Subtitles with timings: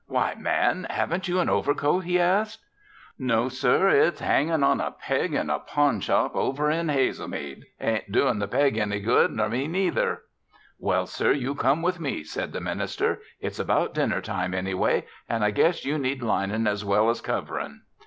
[0.07, 0.87] "Why, man!
[0.89, 2.65] Haven't you an overcoat?" he asked.
[3.19, 3.87] "No, sir!
[3.89, 7.65] It's hangin' on a peg in a pawn shop over in Hazelmead.
[7.77, 10.23] It ain't doin' the peg any good nor me neither!"
[10.79, 13.21] "Well, sir, you come with me," said the minister.
[13.39, 17.81] "It's about dinner time, anyway, and I guess you need lining as well as covering."